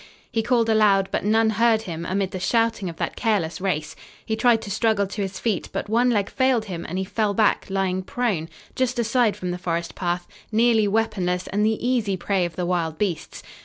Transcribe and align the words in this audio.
He 0.31 0.41
called 0.41 0.67
aloud, 0.67 1.09
but 1.11 1.23
none 1.25 1.51
heard 1.51 1.83
him 1.83 2.07
amid 2.07 2.31
the 2.31 2.39
shouting 2.39 2.89
of 2.89 2.95
that 2.95 3.15
careless 3.15 3.61
race. 3.61 3.95
He 4.25 4.35
tried 4.35 4.59
to 4.63 4.71
struggle 4.71 5.05
to 5.05 5.21
his 5.21 5.37
feet, 5.37 5.69
but 5.71 5.89
one 5.89 6.09
leg 6.09 6.27
failed 6.27 6.65
him 6.65 6.87
and 6.89 6.97
he 6.97 7.03
fell 7.05 7.35
back, 7.35 7.67
lying 7.69 8.01
prone, 8.01 8.49
just 8.75 8.97
aside 8.97 9.35
from 9.37 9.51
the 9.51 9.59
forest 9.59 9.93
path, 9.93 10.27
nearly 10.51 10.87
weaponless 10.87 11.45
and 11.49 11.63
the 11.63 11.87
easy 11.87 12.17
prey 12.17 12.45
of 12.45 12.55
the 12.55 12.65
wild 12.65 12.97
beasts. 12.97 13.43